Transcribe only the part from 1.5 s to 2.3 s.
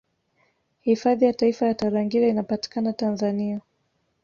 ya Tarangire